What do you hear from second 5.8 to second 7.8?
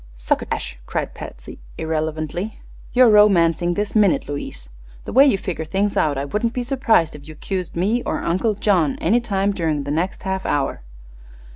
out I wouldn't be surprised if you accused